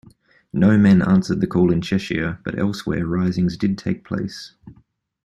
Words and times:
No 0.51 0.79
men 0.79 1.03
answered 1.03 1.41
the 1.41 1.45
call 1.45 1.71
in 1.71 1.79
Cheshire, 1.79 2.39
but 2.43 2.57
elsewhere 2.57 3.05
risings 3.05 3.55
did 3.55 3.77
take 3.77 4.03
place. 4.03 4.55